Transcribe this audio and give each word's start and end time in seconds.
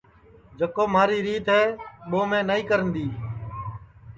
جکو 0.57 0.83
مہاری 0.93 1.19
ریت 1.25 1.47
ہے 1.55 1.63
ٻو 2.09 2.19
میں 2.29 2.43
نائی 2.47 2.63
کرنے 2.69 2.91
دؔیئے 2.93 3.15